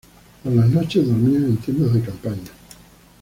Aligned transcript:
Por 0.43 0.51
las 0.53 0.67
noches 0.69 1.05
dormían 1.07 1.43
en 1.45 1.57
tiendas 1.57 1.93
de 1.93 2.01
campaña. 2.03 2.49